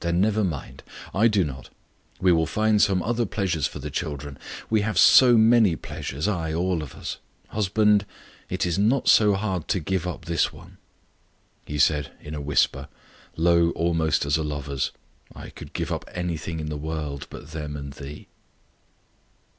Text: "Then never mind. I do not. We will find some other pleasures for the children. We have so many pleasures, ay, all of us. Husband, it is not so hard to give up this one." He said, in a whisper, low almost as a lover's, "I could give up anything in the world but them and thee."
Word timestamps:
"Then 0.00 0.20
never 0.20 0.44
mind. 0.44 0.82
I 1.14 1.28
do 1.28 1.42
not. 1.42 1.70
We 2.20 2.30
will 2.30 2.44
find 2.44 2.82
some 2.82 3.02
other 3.02 3.24
pleasures 3.24 3.66
for 3.66 3.78
the 3.78 3.88
children. 3.90 4.38
We 4.68 4.82
have 4.82 4.98
so 4.98 5.38
many 5.38 5.76
pleasures, 5.76 6.28
ay, 6.28 6.52
all 6.52 6.82
of 6.82 6.94
us. 6.94 7.16
Husband, 7.48 8.04
it 8.50 8.66
is 8.66 8.78
not 8.78 9.08
so 9.08 9.32
hard 9.32 9.66
to 9.68 9.80
give 9.80 10.06
up 10.06 10.26
this 10.26 10.52
one." 10.52 10.76
He 11.64 11.78
said, 11.78 12.12
in 12.20 12.34
a 12.34 12.40
whisper, 12.42 12.88
low 13.34 13.70
almost 13.70 14.26
as 14.26 14.36
a 14.36 14.42
lover's, 14.44 14.90
"I 15.34 15.48
could 15.48 15.72
give 15.72 15.90
up 15.90 16.04
anything 16.12 16.60
in 16.60 16.68
the 16.68 16.76
world 16.76 17.26
but 17.30 17.52
them 17.52 17.78
and 17.78 17.94
thee." 17.94 18.26